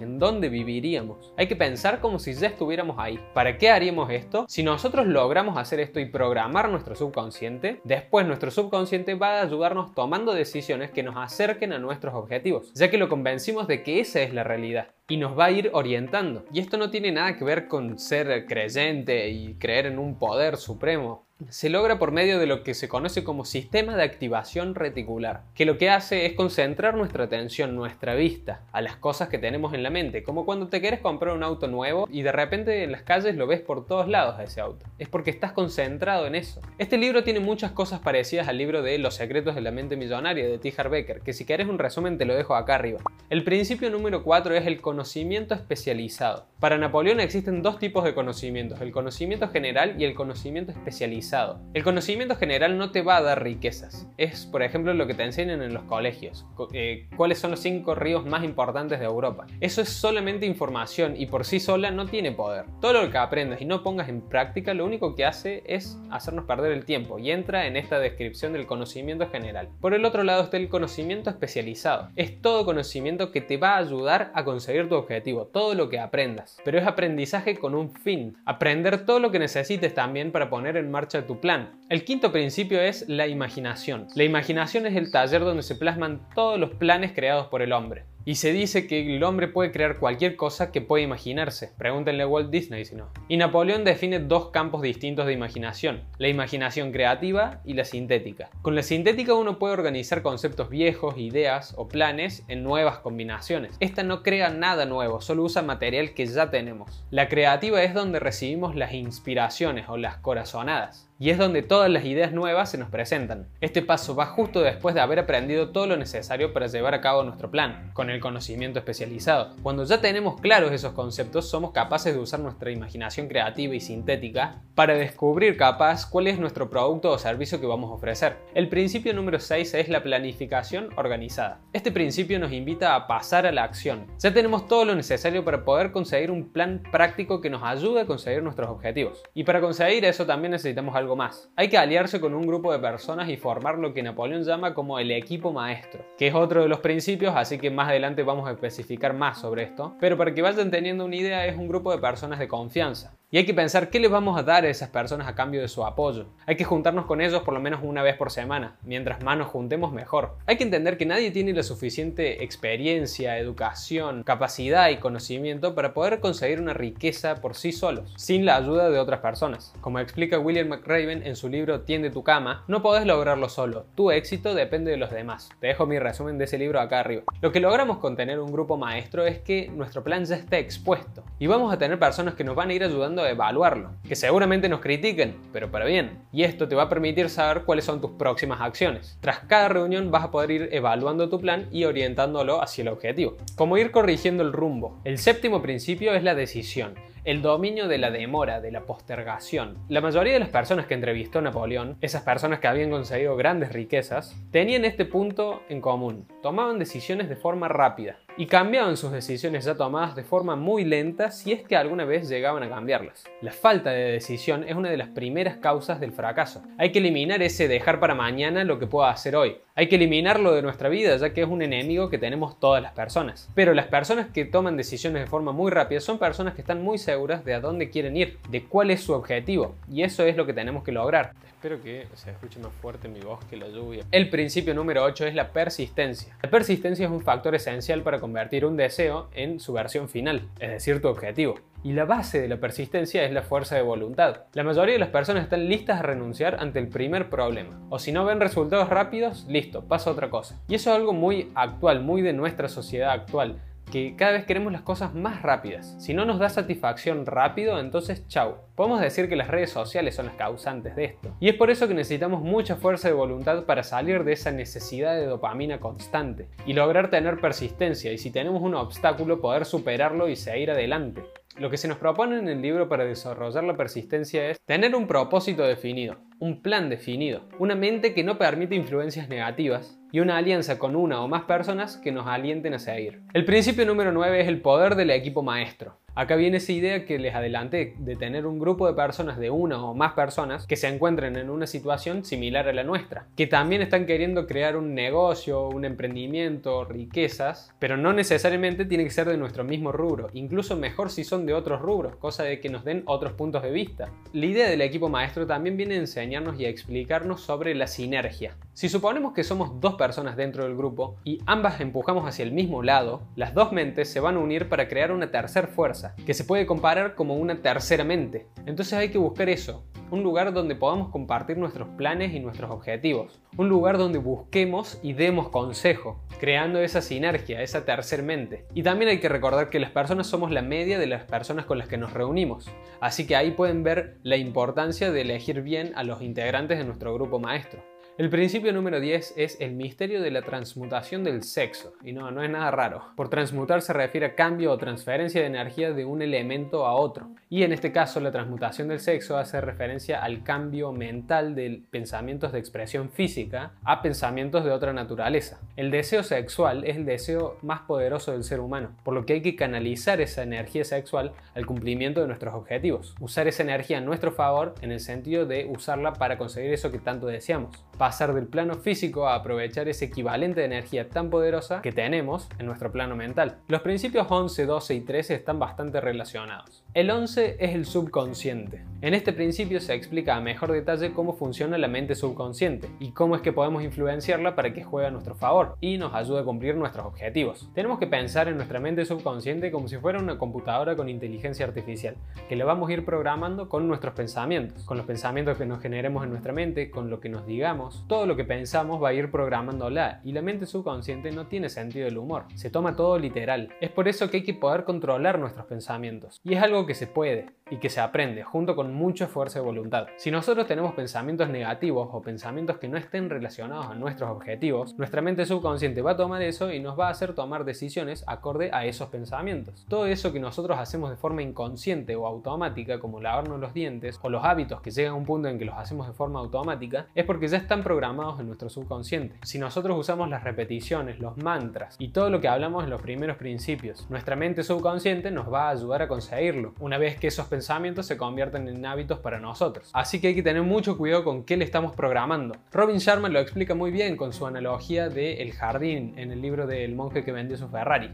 en 0.00 0.18
dónde 0.18 0.48
viviríamos. 0.48 1.32
Hay 1.36 1.46
que 1.46 1.56
pensar 1.56 2.00
como 2.00 2.18
si 2.18 2.34
ya 2.34 2.48
estuviéramos 2.48 2.96
ahí. 2.98 3.18
¿Para 3.34 3.58
qué 3.58 3.70
haríamos 3.70 4.10
esto? 4.10 4.46
Si 4.48 4.62
nosotros 4.62 5.06
logramos 5.06 5.58
hacer 5.58 5.80
esto 5.80 6.00
y 6.00 6.06
programar 6.06 6.68
nuestro 6.70 6.94
subconsciente, 6.94 7.80
después 7.84 8.26
nuestro 8.26 8.50
subconsciente 8.50 9.14
va 9.14 9.38
a 9.38 9.42
ayudarnos 9.42 9.94
tomando 9.94 10.32
decisiones 10.32 10.90
que 10.90 11.02
nos 11.02 11.16
acerquen 11.16 11.72
a 11.72 11.78
nuestros 11.78 12.14
objetivos, 12.14 12.72
ya 12.74 12.90
que 12.90 12.98
lo 12.98 13.08
convencimos 13.08 13.66
de 13.66 13.82
que 13.82 14.00
esa 14.00 14.22
es 14.22 14.32
la 14.32 14.44
realidad 14.44 14.88
y 15.08 15.16
nos 15.16 15.36
va 15.38 15.46
a 15.46 15.50
ir 15.50 15.70
orientando. 15.72 16.44
Y 16.52 16.60
esto 16.60 16.78
no 16.78 16.90
tiene 16.90 17.10
nada 17.10 17.36
que 17.36 17.44
ver 17.44 17.66
con 17.66 17.98
ser 17.98 18.46
creyente 18.46 19.28
y 19.28 19.54
creer 19.54 19.86
en 19.86 19.98
un 19.98 20.16
poder 20.18 20.56
supremo. 20.56 21.26
Se 21.48 21.70
logra 21.70 21.98
por 21.98 22.12
medio 22.12 22.38
de 22.38 22.46
lo 22.46 22.62
que 22.62 22.74
se 22.74 22.88
conoce 22.88 23.24
como 23.24 23.44
sistema 23.44 23.96
de 23.96 24.02
activación 24.02 24.74
reticular, 24.74 25.42
que 25.54 25.64
lo 25.64 25.78
que 25.78 25.90
hace 25.90 26.26
es 26.26 26.34
concentrar 26.34 26.94
nuestra 26.94 27.24
atención, 27.24 27.74
nuestra 27.74 28.14
vista, 28.14 28.62
a 28.72 28.82
las 28.82 28.96
cosas 28.96 29.28
que 29.28 29.38
tenemos 29.38 29.72
en 29.74 29.82
la 29.82 29.90
mente, 29.90 30.22
como 30.22 30.44
cuando 30.44 30.68
te 30.68 30.80
quieres 30.80 31.00
comprar 31.00 31.34
un 31.34 31.42
auto 31.42 31.68
nuevo 31.68 32.08
y 32.10 32.22
de 32.22 32.32
repente 32.32 32.82
en 32.82 32.92
las 32.92 33.02
calles 33.02 33.36
lo 33.36 33.46
ves 33.46 33.60
por 33.60 33.86
todos 33.86 34.08
lados 34.08 34.38
a 34.38 34.44
ese 34.44 34.60
auto. 34.60 34.84
Es 34.98 35.08
porque 35.08 35.30
estás 35.30 35.52
concentrado 35.52 36.26
en 36.26 36.34
eso. 36.34 36.60
Este 36.78 36.98
libro 36.98 37.24
tiene 37.24 37.40
muchas 37.40 37.72
cosas 37.72 38.00
parecidas 38.00 38.48
al 38.48 38.58
libro 38.58 38.82
de 38.82 38.98
Los 38.98 39.14
secretos 39.14 39.54
de 39.54 39.60
la 39.60 39.70
mente 39.70 39.96
millonaria 39.96 40.48
de 40.48 40.58
T. 40.58 40.74
Becker, 40.90 41.20
que 41.20 41.32
si 41.32 41.44
quieres 41.44 41.68
un 41.68 41.78
resumen 41.78 42.18
te 42.18 42.24
lo 42.24 42.34
dejo 42.34 42.54
acá 42.54 42.74
arriba. 42.74 43.00
El 43.28 43.44
principio 43.44 43.90
número 43.90 44.22
4 44.24 44.54
es 44.54 44.66
el 44.66 44.80
conocimiento 44.80 45.54
especializado. 45.54 46.49
Para 46.60 46.76
Napoleón 46.76 47.20
existen 47.20 47.62
dos 47.62 47.78
tipos 47.78 48.04
de 48.04 48.12
conocimientos, 48.14 48.82
el 48.82 48.92
conocimiento 48.92 49.48
general 49.48 49.94
y 49.98 50.04
el 50.04 50.14
conocimiento 50.14 50.72
especializado. 50.72 51.58
El 51.72 51.82
conocimiento 51.82 52.36
general 52.36 52.76
no 52.76 52.90
te 52.90 53.00
va 53.00 53.16
a 53.16 53.22
dar 53.22 53.42
riquezas. 53.42 54.06
Es, 54.20 54.44
por 54.44 54.62
ejemplo, 54.62 54.92
lo 54.92 55.06
que 55.06 55.14
te 55.14 55.22
enseñan 55.22 55.62
en 55.62 55.72
los 55.72 55.84
colegios. 55.84 56.44
Eh, 56.74 57.08
¿Cuáles 57.16 57.38
son 57.38 57.52
los 57.52 57.60
cinco 57.60 57.94
ríos 57.94 58.26
más 58.26 58.44
importantes 58.44 59.00
de 59.00 59.06
Europa? 59.06 59.46
Eso 59.60 59.80
es 59.80 59.88
solamente 59.88 60.44
información 60.44 61.14
y 61.16 61.24
por 61.24 61.46
sí 61.46 61.58
sola 61.58 61.90
no 61.90 62.04
tiene 62.04 62.30
poder. 62.30 62.66
Todo 62.82 62.92
lo 62.92 63.10
que 63.10 63.16
aprendas 63.16 63.62
y 63.62 63.64
no 63.64 63.82
pongas 63.82 64.10
en 64.10 64.20
práctica 64.20 64.74
lo 64.74 64.84
único 64.84 65.14
que 65.14 65.24
hace 65.24 65.62
es 65.64 65.98
hacernos 66.10 66.44
perder 66.44 66.72
el 66.72 66.84
tiempo 66.84 67.18
y 67.18 67.30
entra 67.30 67.66
en 67.66 67.78
esta 67.78 67.98
descripción 67.98 68.52
del 68.52 68.66
conocimiento 68.66 69.26
general. 69.30 69.70
Por 69.80 69.94
el 69.94 70.04
otro 70.04 70.22
lado 70.22 70.42
está 70.42 70.58
el 70.58 70.68
conocimiento 70.68 71.30
especializado. 71.30 72.10
Es 72.14 72.42
todo 72.42 72.66
conocimiento 72.66 73.32
que 73.32 73.40
te 73.40 73.56
va 73.56 73.76
a 73.76 73.78
ayudar 73.78 74.32
a 74.34 74.44
conseguir 74.44 74.86
tu 74.90 74.96
objetivo, 74.96 75.46
todo 75.46 75.74
lo 75.74 75.88
que 75.88 75.98
aprendas. 75.98 76.58
Pero 76.62 76.78
es 76.78 76.86
aprendizaje 76.86 77.56
con 77.56 77.74
un 77.74 77.90
fin. 77.90 78.36
Aprender 78.44 79.06
todo 79.06 79.18
lo 79.18 79.30
que 79.30 79.38
necesites 79.38 79.94
también 79.94 80.30
para 80.30 80.50
poner 80.50 80.76
en 80.76 80.90
marcha 80.90 81.26
tu 81.26 81.40
plan. 81.40 81.79
El 81.90 82.04
quinto 82.04 82.30
principio 82.30 82.80
es 82.80 83.08
la 83.08 83.26
imaginación. 83.26 84.06
La 84.14 84.22
imaginación 84.22 84.86
es 84.86 84.94
el 84.94 85.10
taller 85.10 85.40
donde 85.40 85.64
se 85.64 85.74
plasman 85.74 86.20
todos 86.36 86.56
los 86.56 86.70
planes 86.70 87.10
creados 87.10 87.48
por 87.48 87.62
el 87.62 87.72
hombre. 87.72 88.04
Y 88.24 88.34
se 88.34 88.52
dice 88.52 88.86
que 88.86 89.16
el 89.16 89.22
hombre 89.24 89.48
puede 89.48 89.72
crear 89.72 89.98
cualquier 89.98 90.36
cosa 90.36 90.72
que 90.72 90.82
pueda 90.82 91.02
imaginarse. 91.02 91.72
Pregúntenle 91.78 92.22
a 92.22 92.28
Walt 92.28 92.50
Disney 92.50 92.84
si 92.84 92.94
no. 92.94 93.08
Y 93.28 93.36
Napoleón 93.38 93.84
define 93.84 94.18
dos 94.18 94.50
campos 94.50 94.82
distintos 94.82 95.26
de 95.26 95.32
imaginación, 95.32 96.02
la 96.18 96.28
imaginación 96.28 96.92
creativa 96.92 97.60
y 97.64 97.74
la 97.74 97.84
sintética. 97.84 98.50
Con 98.62 98.74
la 98.74 98.82
sintética 98.82 99.34
uno 99.34 99.58
puede 99.58 99.74
organizar 99.74 100.22
conceptos 100.22 100.68
viejos, 100.68 101.16
ideas 101.16 101.74
o 101.76 101.88
planes 101.88 102.44
en 102.48 102.62
nuevas 102.62 102.98
combinaciones. 102.98 103.76
Esta 103.80 104.02
no 104.02 104.22
crea 104.22 104.50
nada 104.50 104.84
nuevo, 104.84 105.20
solo 105.20 105.44
usa 105.44 105.62
material 105.62 106.12
que 106.12 106.26
ya 106.26 106.50
tenemos. 106.50 107.04
La 107.10 107.28
creativa 107.28 107.82
es 107.82 107.94
donde 107.94 108.20
recibimos 108.20 108.76
las 108.76 108.92
inspiraciones 108.92 109.88
o 109.88 109.96
las 109.96 110.16
corazonadas 110.18 111.10
y 111.20 111.28
es 111.28 111.38
donde 111.38 111.62
todas 111.62 111.90
las 111.90 112.06
ideas 112.06 112.32
nuevas 112.32 112.70
se 112.70 112.78
nos 112.78 112.88
presentan. 112.88 113.46
Este 113.60 113.82
paso 113.82 114.16
va 114.16 114.24
justo 114.24 114.62
después 114.62 114.94
de 114.94 115.02
haber 115.02 115.18
aprendido 115.18 115.68
todo 115.68 115.86
lo 115.86 115.98
necesario 115.98 116.54
para 116.54 116.66
llevar 116.66 116.94
a 116.94 117.02
cabo 117.02 117.22
nuestro 117.22 117.50
plan, 117.50 117.90
con 117.92 118.08
el 118.10 118.20
conocimiento 118.20 118.78
especializado. 118.78 119.54
Cuando 119.62 119.84
ya 119.84 120.00
tenemos 120.00 120.40
claros 120.40 120.72
esos 120.72 120.92
conceptos, 120.92 121.48
somos 121.48 121.72
capaces 121.72 122.14
de 122.14 122.20
usar 122.20 122.40
nuestra 122.40 122.70
imaginación 122.70 123.28
creativa 123.28 123.74
y 123.74 123.80
sintética 123.80 124.62
para 124.74 124.94
descubrir 124.94 125.56
capaz 125.56 126.06
cuál 126.06 126.26
es 126.26 126.38
nuestro 126.38 126.70
producto 126.70 127.10
o 127.10 127.18
servicio 127.18 127.60
que 127.60 127.66
vamos 127.66 127.90
a 127.90 127.94
ofrecer. 127.94 128.36
El 128.54 128.68
principio 128.68 129.14
número 129.14 129.38
6 129.38 129.74
es 129.74 129.88
la 129.88 130.02
planificación 130.02 130.88
organizada. 130.96 131.60
Este 131.72 131.92
principio 131.92 132.38
nos 132.38 132.52
invita 132.52 132.94
a 132.94 133.06
pasar 133.06 133.46
a 133.46 133.52
la 133.52 133.64
acción. 133.64 134.06
Ya 134.18 134.32
tenemos 134.32 134.66
todo 134.66 134.84
lo 134.84 134.94
necesario 134.94 135.44
para 135.44 135.64
poder 135.64 135.92
conseguir 135.92 136.30
un 136.30 136.52
plan 136.52 136.82
práctico 136.90 137.40
que 137.40 137.50
nos 137.50 137.62
ayude 137.62 138.00
a 138.00 138.06
conseguir 138.06 138.42
nuestros 138.42 138.70
objetivos. 138.70 139.22
Y 139.34 139.44
para 139.44 139.60
conseguir 139.60 140.04
eso 140.04 140.26
también 140.26 140.52
necesitamos 140.52 140.96
algo 140.96 141.16
más. 141.16 141.50
Hay 141.56 141.68
que 141.68 141.78
aliarse 141.78 142.20
con 142.20 142.34
un 142.34 142.46
grupo 142.46 142.72
de 142.72 142.78
personas 142.78 143.28
y 143.28 143.36
formar 143.36 143.78
lo 143.78 143.92
que 143.92 144.02
Napoleón 144.02 144.42
llama 144.42 144.74
como 144.74 144.98
el 144.98 145.10
equipo 145.10 145.52
maestro, 145.52 146.04
que 146.18 146.28
es 146.28 146.34
otro 146.34 146.62
de 146.62 146.68
los 146.68 146.80
principios, 146.80 147.34
así 147.36 147.58
que 147.58 147.70
más 147.70 147.88
adelante 147.88 147.99
vamos 148.24 148.48
a 148.48 148.52
especificar 148.52 149.14
más 149.14 149.38
sobre 149.38 149.62
esto. 149.62 149.96
Pero 150.00 150.16
para 150.16 150.34
que 150.34 150.42
vayan 150.42 150.70
teniendo 150.70 151.04
una 151.04 151.16
idea, 151.16 151.46
es 151.46 151.56
un 151.56 151.68
grupo 151.68 151.92
de 151.92 151.98
personas 151.98 152.38
de 152.38 152.48
confianza. 152.48 153.19
Y 153.32 153.38
hay 153.38 153.46
que 153.46 153.54
pensar 153.54 153.90
qué 153.90 154.00
les 154.00 154.10
vamos 154.10 154.36
a 154.36 154.42
dar 154.42 154.64
a 154.64 154.68
esas 154.68 154.88
personas 154.88 155.28
a 155.28 155.36
cambio 155.36 155.60
de 155.60 155.68
su 155.68 155.84
apoyo. 155.84 156.26
Hay 156.46 156.56
que 156.56 156.64
juntarnos 156.64 157.06
con 157.06 157.20
ellos 157.20 157.42
por 157.42 157.54
lo 157.54 157.60
menos 157.60 157.78
una 157.80 158.02
vez 158.02 158.16
por 158.16 158.32
semana. 158.32 158.76
Mientras 158.82 159.22
más 159.22 159.38
nos 159.38 159.46
juntemos, 159.46 159.92
mejor. 159.92 160.34
Hay 160.46 160.56
que 160.56 160.64
entender 160.64 160.98
que 160.98 161.06
nadie 161.06 161.30
tiene 161.30 161.52
la 161.52 161.62
suficiente 161.62 162.42
experiencia, 162.42 163.38
educación, 163.38 164.24
capacidad 164.24 164.88
y 164.88 164.96
conocimiento 164.96 165.76
para 165.76 165.94
poder 165.94 166.18
conseguir 166.18 166.60
una 166.60 166.74
riqueza 166.74 167.36
por 167.36 167.54
sí 167.54 167.70
solos, 167.70 168.12
sin 168.16 168.44
la 168.44 168.56
ayuda 168.56 168.90
de 168.90 168.98
otras 168.98 169.20
personas. 169.20 169.72
Como 169.80 170.00
explica 170.00 170.40
William 170.40 170.66
McRaven 170.66 171.24
en 171.24 171.36
su 171.36 171.48
libro 171.48 171.82
Tiende 171.82 172.10
tu 172.10 172.24
cama, 172.24 172.64
no 172.66 172.82
podés 172.82 173.06
lograrlo 173.06 173.48
solo. 173.48 173.86
Tu 173.94 174.10
éxito 174.10 174.54
depende 174.54 174.90
de 174.90 174.96
los 174.96 175.12
demás. 175.12 175.50
Te 175.60 175.68
dejo 175.68 175.86
mi 175.86 176.00
resumen 176.00 176.36
de 176.36 176.46
ese 176.46 176.58
libro 176.58 176.80
acá 176.80 176.98
arriba. 176.98 177.22
Lo 177.40 177.52
que 177.52 177.60
logramos 177.60 177.98
con 177.98 178.16
tener 178.16 178.40
un 178.40 178.50
grupo 178.50 178.76
maestro 178.76 179.24
es 179.24 179.38
que 179.38 179.68
nuestro 179.68 180.02
plan 180.02 180.24
ya 180.24 180.34
está 180.34 180.58
expuesto. 180.58 181.22
Y 181.38 181.46
vamos 181.46 181.72
a 181.72 181.78
tener 181.78 181.96
personas 182.00 182.34
que 182.34 182.42
nos 182.42 182.56
van 182.56 182.70
a 182.70 182.74
ir 182.74 182.82
ayudando 182.82 183.19
evaluarlo, 183.26 183.90
que 184.06 184.16
seguramente 184.16 184.68
nos 184.68 184.80
critiquen, 184.80 185.36
pero 185.52 185.70
para 185.70 185.84
bien. 185.84 186.22
Y 186.32 186.44
esto 186.44 186.68
te 186.68 186.74
va 186.74 186.84
a 186.84 186.88
permitir 186.88 187.30
saber 187.30 187.64
cuáles 187.64 187.84
son 187.84 188.00
tus 188.00 188.12
próximas 188.12 188.60
acciones. 188.60 189.18
Tras 189.20 189.40
cada 189.40 189.68
reunión 189.68 190.10
vas 190.10 190.24
a 190.24 190.30
poder 190.30 190.50
ir 190.50 190.68
evaluando 190.72 191.28
tu 191.28 191.40
plan 191.40 191.68
y 191.70 191.84
orientándolo 191.84 192.62
hacia 192.62 192.82
el 192.82 192.88
objetivo. 192.88 193.36
Como 193.56 193.78
ir 193.78 193.90
corrigiendo 193.90 194.42
el 194.42 194.52
rumbo. 194.52 195.00
El 195.04 195.18
séptimo 195.18 195.62
principio 195.62 196.14
es 196.14 196.22
la 196.22 196.34
decisión 196.34 196.94
el 197.24 197.42
dominio 197.42 197.88
de 197.88 197.98
la 197.98 198.10
demora, 198.10 198.60
de 198.60 198.72
la 198.72 198.86
postergación. 198.86 199.76
La 199.88 200.00
mayoría 200.00 200.32
de 200.32 200.40
las 200.40 200.48
personas 200.48 200.86
que 200.86 200.94
entrevistó 200.94 201.40
Napoleón, 201.42 201.96
esas 202.00 202.22
personas 202.22 202.60
que 202.60 202.68
habían 202.68 202.90
conseguido 202.90 203.36
grandes 203.36 203.72
riquezas, 203.72 204.36
tenían 204.50 204.84
este 204.84 205.04
punto 205.04 205.62
en 205.68 205.80
común. 205.80 206.26
Tomaban 206.42 206.78
decisiones 206.78 207.28
de 207.28 207.36
forma 207.36 207.68
rápida 207.68 208.18
y 208.40 208.46
cambiaban 208.46 208.96
sus 208.96 209.12
decisiones 209.12 209.66
ya 209.66 209.74
tomadas 209.74 210.16
de 210.16 210.24
forma 210.24 210.56
muy 210.56 210.82
lenta 210.82 211.30
si 211.30 211.52
es 211.52 211.62
que 211.62 211.76
alguna 211.76 212.06
vez 212.06 212.26
llegaban 212.26 212.62
a 212.62 212.70
cambiarlas. 212.70 213.24
La 213.42 213.52
falta 213.52 213.90
de 213.90 214.12
decisión 214.12 214.64
es 214.66 214.74
una 214.74 214.88
de 214.88 214.96
las 214.96 215.08
primeras 215.08 215.58
causas 215.58 216.00
del 216.00 216.12
fracaso. 216.12 216.62
Hay 216.78 216.90
que 216.90 217.00
eliminar 217.00 217.42
ese 217.42 217.68
dejar 217.68 218.00
para 218.00 218.14
mañana 218.14 218.64
lo 218.64 218.78
que 218.78 218.86
pueda 218.86 219.10
hacer 219.10 219.36
hoy. 219.36 219.58
Hay 219.76 219.88
que 219.88 219.96
eliminarlo 219.96 220.52
de 220.52 220.62
nuestra 220.62 220.88
vida 220.88 221.16
ya 221.16 221.32
que 221.32 221.42
es 221.42 221.48
un 221.48 221.62
enemigo 221.62 222.10
que 222.10 222.18
tenemos 222.18 222.58
todas 222.58 222.82
las 222.82 222.92
personas. 222.92 223.48
Pero 223.54 223.72
las 223.72 223.86
personas 223.86 224.28
que 224.28 224.44
toman 224.44 224.76
decisiones 224.76 225.22
de 225.22 225.28
forma 225.28 225.52
muy 225.52 225.70
rápida 225.70 226.00
son 226.00 226.18
personas 226.18 226.54
que 226.54 226.60
están 226.60 226.82
muy 226.82 226.98
seguras 226.98 227.44
de 227.44 227.54
a 227.54 227.60
dónde 227.60 227.88
quieren 227.88 228.16
ir, 228.16 228.38
de 228.48 228.64
cuál 228.64 228.90
es 228.90 229.02
su 229.02 229.12
objetivo. 229.12 229.74
Y 229.90 230.02
eso 230.02 230.24
es 230.24 230.36
lo 230.36 230.44
que 230.44 230.52
tenemos 230.52 230.82
que 230.82 230.92
lograr. 230.92 231.32
Espero 231.46 231.82
que 231.82 232.06
se 232.14 232.30
escuche 232.30 232.58
más 232.58 232.72
fuerte 232.72 233.06
mi 233.06 233.20
voz 233.20 233.44
que 233.44 233.56
la 233.56 233.68
lluvia. 233.68 234.04
El 234.10 234.30
principio 234.30 234.72
número 234.72 235.04
8 235.04 235.26
es 235.26 235.34
la 235.34 235.50
persistencia. 235.50 236.34
La 236.42 236.50
persistencia 236.50 237.04
es 237.04 237.12
un 237.12 237.20
factor 237.20 237.54
esencial 237.54 238.02
para 238.02 238.18
convertir 238.18 238.64
un 238.64 238.76
deseo 238.76 239.28
en 239.34 239.60
su 239.60 239.74
versión 239.74 240.08
final, 240.08 240.48
es 240.58 240.70
decir, 240.70 241.02
tu 241.02 241.08
objetivo. 241.08 241.56
Y 241.82 241.92
la 241.92 242.04
base 242.04 242.40
de 242.40 242.48
la 242.48 242.58
persistencia 242.58 243.24
es 243.24 243.32
la 243.32 243.42
fuerza 243.42 243.76
de 243.76 243.82
voluntad. 243.82 244.42
La 244.52 244.64
mayoría 244.64 244.94
de 244.94 244.98
las 244.98 245.08
personas 245.08 245.44
están 245.44 245.68
listas 245.68 246.00
a 246.00 246.02
renunciar 246.02 246.56
ante 246.60 246.78
el 246.78 246.88
primer 246.88 247.30
problema. 247.30 247.80
O 247.88 247.98
si 247.98 248.12
no 248.12 248.24
ven 248.24 248.40
resultados 248.40 248.88
rápidos, 248.88 249.46
listo, 249.48 249.84
pasa 249.84 250.10
otra 250.10 250.30
cosa. 250.30 250.60
Y 250.68 250.74
eso 250.74 250.90
es 250.90 250.96
algo 250.96 251.12
muy 251.12 251.50
actual, 251.54 252.02
muy 252.02 252.22
de 252.22 252.32
nuestra 252.32 252.68
sociedad 252.68 253.10
actual 253.10 253.56
que 253.90 254.14
cada 254.16 254.32
vez 254.32 254.44
queremos 254.44 254.72
las 254.72 254.82
cosas 254.82 255.14
más 255.14 255.42
rápidas. 255.42 255.96
Si 255.98 256.14
no 256.14 256.24
nos 256.24 256.38
da 256.38 256.48
satisfacción 256.48 257.26
rápido, 257.26 257.78
entonces 257.78 258.26
chau. 258.28 258.56
Podemos 258.74 259.00
decir 259.00 259.28
que 259.28 259.36
las 259.36 259.48
redes 259.48 259.70
sociales 259.70 260.14
son 260.14 260.26
las 260.26 260.36
causantes 260.36 260.96
de 260.96 261.04
esto. 261.04 261.36
Y 261.40 261.48
es 261.48 261.54
por 261.54 261.70
eso 261.70 261.88
que 261.88 261.94
necesitamos 261.94 262.42
mucha 262.42 262.76
fuerza 262.76 263.08
de 263.08 263.14
voluntad 263.14 263.64
para 263.64 263.82
salir 263.82 264.24
de 264.24 264.32
esa 264.32 264.52
necesidad 264.52 265.14
de 265.14 265.26
dopamina 265.26 265.80
constante 265.80 266.48
y 266.64 266.72
lograr 266.72 267.10
tener 267.10 267.40
persistencia 267.40 268.12
y 268.12 268.18
si 268.18 268.30
tenemos 268.30 268.62
un 268.62 268.74
obstáculo 268.74 269.40
poder 269.40 269.64
superarlo 269.64 270.28
y 270.28 270.36
seguir 270.36 270.70
adelante. 270.70 271.22
Lo 271.60 271.68
que 271.68 271.76
se 271.76 271.88
nos 271.88 271.98
propone 271.98 272.38
en 272.38 272.48
el 272.48 272.62
libro 272.62 272.88
para 272.88 273.04
desarrollar 273.04 273.64
la 273.64 273.76
persistencia 273.76 274.48
es 274.48 274.58
tener 274.64 274.94
un 274.94 275.06
propósito 275.06 275.62
definido, 275.62 276.16
un 276.38 276.62
plan 276.62 276.88
definido, 276.88 277.42
una 277.58 277.74
mente 277.74 278.14
que 278.14 278.24
no 278.24 278.38
permite 278.38 278.74
influencias 278.74 279.28
negativas 279.28 280.00
y 280.10 280.20
una 280.20 280.38
alianza 280.38 280.78
con 280.78 280.96
una 280.96 281.20
o 281.20 281.28
más 281.28 281.42
personas 281.42 281.98
que 281.98 282.12
nos 282.12 282.26
alienten 282.26 282.72
a 282.72 282.78
seguir. 282.78 283.20
El 283.34 283.44
principio 283.44 283.84
número 283.84 284.10
9 284.10 284.40
es 284.40 284.48
el 284.48 284.62
poder 284.62 284.94
del 284.94 285.10
equipo 285.10 285.42
maestro. 285.42 285.98
Acá 286.16 286.34
viene 286.34 286.56
esa 286.56 286.72
idea 286.72 287.04
que 287.04 287.20
les 287.20 287.34
adelanté 287.34 287.94
de 287.98 288.16
tener 288.16 288.44
un 288.44 288.58
grupo 288.58 288.86
de 288.88 288.94
personas 288.94 289.38
de 289.38 289.48
una 289.48 289.82
o 289.82 289.94
más 289.94 290.14
personas 290.14 290.66
que 290.66 290.74
se 290.74 290.88
encuentren 290.88 291.36
en 291.36 291.50
una 291.50 291.68
situación 291.68 292.24
similar 292.24 292.68
a 292.68 292.72
la 292.72 292.82
nuestra, 292.82 293.26
que 293.36 293.46
también 293.46 293.80
están 293.80 294.06
queriendo 294.06 294.46
crear 294.48 294.76
un 294.76 294.94
negocio, 294.94 295.68
un 295.68 295.84
emprendimiento, 295.84 296.84
riquezas, 296.84 297.72
pero 297.78 297.96
no 297.96 298.12
necesariamente 298.12 298.84
tiene 298.84 299.04
que 299.04 299.10
ser 299.10 299.28
de 299.28 299.36
nuestro 299.36 299.62
mismo 299.62 299.92
rubro, 299.92 300.28
incluso 300.32 300.76
mejor 300.76 301.10
si 301.10 301.22
son 301.22 301.46
de 301.46 301.54
otros 301.54 301.80
rubros, 301.80 302.16
cosa 302.16 302.42
de 302.42 302.58
que 302.58 302.70
nos 302.70 302.84
den 302.84 303.04
otros 303.06 303.34
puntos 303.34 303.62
de 303.62 303.70
vista. 303.70 304.10
La 304.32 304.46
idea 304.46 304.68
del 304.68 304.80
equipo 304.80 305.08
maestro 305.08 305.46
también 305.46 305.76
viene 305.76 305.94
a 305.94 305.98
enseñarnos 305.98 306.58
y 306.58 306.64
a 306.64 306.70
explicarnos 306.70 307.40
sobre 307.40 307.74
la 307.76 307.86
sinergia. 307.86 308.56
Si 308.74 308.88
suponemos 308.88 309.32
que 309.32 309.44
somos 309.44 309.80
dos 309.80 309.94
personas 309.94 310.36
dentro 310.36 310.64
del 310.64 310.76
grupo 310.76 311.16
y 311.22 311.38
ambas 311.46 311.80
empujamos 311.80 312.26
hacia 312.26 312.42
el 312.42 312.52
mismo 312.52 312.82
lado, 312.82 313.22
las 313.36 313.54
dos 313.54 313.72
mentes 313.72 314.10
se 314.10 314.20
van 314.20 314.36
a 314.36 314.40
unir 314.40 314.68
para 314.68 314.88
crear 314.88 315.12
una 315.12 315.30
tercera 315.30 315.68
fuerza 315.68 316.09
que 316.26 316.34
se 316.34 316.44
puede 316.44 316.66
comparar 316.66 317.14
como 317.14 317.36
una 317.36 317.62
tercera 317.62 318.04
mente. 318.04 318.46
Entonces 318.66 318.94
hay 318.94 319.10
que 319.10 319.18
buscar 319.18 319.48
eso, 319.48 319.84
un 320.10 320.22
lugar 320.22 320.52
donde 320.52 320.74
podamos 320.74 321.08
compartir 321.10 321.56
nuestros 321.56 321.88
planes 321.90 322.34
y 322.34 322.40
nuestros 322.40 322.70
objetivos, 322.70 323.40
un 323.56 323.68
lugar 323.68 323.98
donde 323.98 324.18
busquemos 324.18 324.98
y 325.02 325.12
demos 325.12 325.48
consejo, 325.50 326.20
creando 326.40 326.80
esa 326.80 327.00
sinergia, 327.00 327.62
esa 327.62 327.84
tercer 327.84 328.22
mente. 328.22 328.66
Y 328.74 328.82
también 328.82 329.10
hay 329.10 329.20
que 329.20 329.28
recordar 329.28 329.70
que 329.70 329.80
las 329.80 329.90
personas 329.90 330.26
somos 330.26 330.50
la 330.50 330.62
media 330.62 330.98
de 330.98 331.06
las 331.06 331.24
personas 331.24 331.64
con 331.66 331.78
las 331.78 331.88
que 331.88 331.98
nos 331.98 332.12
reunimos, 332.12 332.68
así 333.00 333.26
que 333.26 333.36
ahí 333.36 333.52
pueden 333.52 333.82
ver 333.82 334.18
la 334.22 334.36
importancia 334.36 335.12
de 335.12 335.20
elegir 335.20 335.62
bien 335.62 335.92
a 335.94 336.02
los 336.02 336.22
integrantes 336.22 336.78
de 336.78 336.84
nuestro 336.84 337.14
grupo 337.14 337.38
maestro. 337.38 337.82
El 338.18 338.28
principio 338.28 338.72
número 338.72 339.00
10 339.00 339.34
es 339.36 339.56
el 339.60 339.72
misterio 339.72 340.20
de 340.20 340.30
la 340.30 340.42
transmutación 340.42 341.24
del 341.24 341.42
sexo, 341.42 341.94
y 342.04 342.12
no, 342.12 342.30
no 342.30 342.42
es 342.42 342.50
nada 342.50 342.70
raro. 342.70 343.02
Por 343.16 343.30
transmutar 343.30 343.80
se 343.80 343.94
refiere 343.94 344.26
a 344.26 344.34
cambio 344.34 344.72
o 344.72 344.78
transferencia 344.78 345.40
de 345.40 345.46
energía 345.46 345.92
de 345.92 346.04
un 346.04 346.20
elemento 346.20 346.86
a 346.86 346.92
otro, 346.92 347.30
y 347.48 347.62
en 347.62 347.72
este 347.72 347.92
caso 347.92 348.20
la 348.20 348.32
transmutación 348.32 348.88
del 348.88 349.00
sexo 349.00 349.38
hace 349.38 349.60
referencia 349.60 350.22
al 350.22 350.42
cambio 350.42 350.92
mental 350.92 351.54
de 351.54 351.82
pensamientos 351.90 352.52
de 352.52 352.58
expresión 352.58 353.10
física 353.10 353.72
a 353.84 354.02
pensamientos 354.02 354.64
de 354.64 354.72
otra 354.72 354.92
naturaleza. 354.92 355.60
El 355.76 355.90
deseo 355.90 356.22
sexual 356.22 356.84
es 356.84 356.96
el 356.96 357.06
deseo 357.06 357.56
más 357.62 357.82
poderoso 357.82 358.32
del 358.32 358.44
ser 358.44 358.60
humano, 358.60 358.90
por 359.02 359.14
lo 359.14 359.24
que 359.24 359.34
hay 359.34 359.40
que 359.40 359.56
canalizar 359.56 360.20
esa 360.20 360.42
energía 360.42 360.84
sexual 360.84 361.32
al 361.54 361.64
cumplimiento 361.64 362.20
de 362.20 362.26
nuestros 362.26 362.54
objetivos, 362.54 363.14
usar 363.20 363.48
esa 363.48 363.62
energía 363.62 363.98
a 363.98 364.02
nuestro 364.02 364.30
favor 364.30 364.74
en 364.82 364.92
el 364.92 365.00
sentido 365.00 365.46
de 365.46 365.66
usarla 365.66 366.12
para 366.12 366.36
conseguir 366.36 366.72
eso 366.74 366.90
que 366.90 366.98
tanto 366.98 367.26
deseamos 367.26 367.82
pasar 368.10 368.34
del 368.34 368.48
plano 368.48 368.74
físico 368.74 369.28
a 369.28 369.36
aprovechar 369.36 369.88
ese 369.88 370.06
equivalente 370.06 370.58
de 370.58 370.66
energía 370.66 371.08
tan 371.08 371.30
poderosa 371.30 371.80
que 371.80 371.92
tenemos 371.92 372.48
en 372.58 372.66
nuestro 372.66 372.90
plano 372.90 373.14
mental. 373.14 373.58
Los 373.68 373.82
principios 373.82 374.26
11, 374.28 374.66
12 374.66 374.94
y 374.96 375.00
13 375.02 375.34
están 375.36 375.60
bastante 375.60 376.00
relacionados. 376.00 376.82
El 376.92 377.08
11 377.08 377.58
es 377.60 377.72
el 377.72 377.86
subconsciente. 377.86 378.84
En 379.00 379.14
este 379.14 379.32
principio 379.32 379.80
se 379.80 379.94
explica 379.94 380.34
a 380.34 380.40
mejor 380.40 380.72
detalle 380.72 381.12
cómo 381.12 381.34
funciona 381.34 381.78
la 381.78 381.86
mente 381.86 382.16
subconsciente 382.16 382.88
y 382.98 383.12
cómo 383.12 383.36
es 383.36 383.42
que 383.42 383.52
podemos 383.52 383.84
influenciarla 383.84 384.56
para 384.56 384.74
que 384.74 384.82
juegue 384.82 385.06
a 385.06 385.12
nuestro 385.12 385.36
favor 385.36 385.76
y 385.80 385.96
nos 385.96 386.12
ayude 386.12 386.40
a 386.40 386.44
cumplir 386.44 386.74
nuestros 386.74 387.06
objetivos. 387.06 387.70
Tenemos 387.74 388.00
que 388.00 388.08
pensar 388.08 388.48
en 388.48 388.56
nuestra 388.56 388.80
mente 388.80 389.04
subconsciente 389.04 389.70
como 389.70 389.86
si 389.86 389.98
fuera 389.98 390.18
una 390.18 390.36
computadora 390.36 390.96
con 390.96 391.08
inteligencia 391.08 391.64
artificial, 391.64 392.16
que 392.48 392.56
le 392.56 392.64
vamos 392.64 392.90
a 392.90 392.92
ir 392.92 393.04
programando 393.04 393.68
con 393.68 393.86
nuestros 393.86 394.14
pensamientos, 394.14 394.82
con 394.82 394.96
los 394.96 395.06
pensamientos 395.06 395.56
que 395.56 395.66
nos 395.66 395.80
generemos 395.80 396.24
en 396.24 396.30
nuestra 396.30 396.52
mente, 396.52 396.90
con 396.90 397.08
lo 397.08 397.20
que 397.20 397.28
nos 397.28 397.46
digamos, 397.46 397.89
todo 398.06 398.26
lo 398.26 398.36
que 398.36 398.44
pensamos 398.44 399.02
va 399.02 399.08
a 399.08 399.12
ir 399.12 399.30
programándola 399.30 400.20
y 400.24 400.32
la 400.32 400.42
mente 400.42 400.66
subconsciente 400.66 401.30
no 401.32 401.46
tiene 401.46 401.68
sentido 401.68 402.06
del 402.06 402.18
humor, 402.18 402.44
se 402.54 402.70
toma 402.70 402.96
todo 402.96 403.18
literal. 403.18 403.74
Es 403.80 403.90
por 403.90 404.08
eso 404.08 404.30
que 404.30 404.38
hay 404.38 404.42
que 404.42 404.54
poder 404.54 404.84
controlar 404.84 405.38
nuestros 405.38 405.66
pensamientos. 405.66 406.40
Y 406.44 406.54
es 406.54 406.62
algo 406.62 406.86
que 406.86 406.94
se 406.94 407.06
puede 407.06 407.46
y 407.70 407.76
que 407.76 407.88
se 407.88 408.00
aprende 408.00 408.42
junto 408.42 408.74
con 408.76 408.92
mucha 408.92 409.26
fuerza 409.26 409.60
de 409.60 409.64
voluntad. 409.64 410.08
Si 410.16 410.30
nosotros 410.30 410.66
tenemos 410.66 410.94
pensamientos 410.94 411.48
negativos 411.48 412.08
o 412.12 412.20
pensamientos 412.20 412.78
que 412.78 412.88
no 412.88 412.96
estén 412.96 413.30
relacionados 413.30 413.86
a 413.86 413.94
nuestros 413.94 414.30
objetivos, 414.30 414.98
nuestra 414.98 415.22
mente 415.22 415.46
subconsciente 415.46 416.02
va 416.02 416.12
a 416.12 416.16
tomar 416.16 416.42
eso 416.42 416.72
y 416.72 416.80
nos 416.80 416.98
va 416.98 417.08
a 417.08 417.10
hacer 417.10 417.34
tomar 417.34 417.64
decisiones 417.64 418.24
acorde 418.26 418.70
a 418.72 418.84
esos 418.86 419.08
pensamientos. 419.08 419.86
Todo 419.88 420.06
eso 420.06 420.32
que 420.32 420.40
nosotros 420.40 420.78
hacemos 420.78 421.10
de 421.10 421.16
forma 421.16 421.42
inconsciente 421.42 422.16
o 422.16 422.26
automática, 422.26 422.98
como 422.98 423.20
lavarnos 423.20 423.60
los 423.60 423.72
dientes 423.72 424.18
o 424.22 424.30
los 424.30 424.44
hábitos 424.44 424.80
que 424.80 424.90
llegan 424.90 425.12
a 425.12 425.16
un 425.16 425.24
punto 425.24 425.48
en 425.48 425.58
que 425.58 425.64
los 425.64 425.76
hacemos 425.76 426.06
de 426.06 426.12
forma 426.12 426.40
automática, 426.40 427.06
es 427.14 427.24
porque 427.24 427.48
ya 427.48 427.56
están 427.56 427.82
programados 427.82 428.40
en 428.40 428.46
nuestro 428.46 428.68
subconsciente. 428.68 429.36
Si 429.42 429.58
nosotros 429.58 429.98
usamos 429.98 430.28
las 430.28 430.44
repeticiones, 430.44 431.20
los 431.20 431.36
mantras 431.36 431.96
y 431.98 432.08
todo 432.08 432.30
lo 432.30 432.40
que 432.40 432.48
hablamos 432.48 432.84
en 432.84 432.90
los 432.90 433.00
primeros 433.00 433.36
principios, 433.36 434.06
nuestra 434.10 434.36
mente 434.36 434.62
subconsciente 434.62 435.30
nos 435.30 435.52
va 435.52 435.68
a 435.68 435.70
ayudar 435.70 436.02
a 436.02 436.08
conseguirlo. 436.08 436.74
Una 436.80 436.98
vez 436.98 437.18
que 437.18 437.28
esos 437.28 437.46
pensamientos 437.46 437.59
se 437.62 438.16
convierten 438.16 438.68
en 438.68 438.84
hábitos 438.86 439.18
para 439.20 439.40
nosotros. 439.40 439.90
Así 439.92 440.20
que 440.20 440.28
hay 440.28 440.34
que 440.34 440.42
tener 440.42 440.62
mucho 440.62 440.96
cuidado 440.96 441.24
con 441.24 441.44
qué 441.44 441.56
le 441.56 441.64
estamos 441.64 441.94
programando. 441.94 442.56
Robin 442.72 442.98
Sharma 442.98 443.28
lo 443.28 443.40
explica 443.40 443.74
muy 443.74 443.90
bien 443.90 444.16
con 444.16 444.32
su 444.32 444.46
analogía 444.46 445.08
de 445.08 445.42
El 445.42 445.52
jardín 445.52 446.14
en 446.16 446.30
el 446.30 446.40
libro 446.40 446.66
del 446.66 446.94
monje 446.94 447.24
que 447.24 447.32
vendió 447.32 447.56
su 447.56 447.68
Ferrari. 447.68 448.10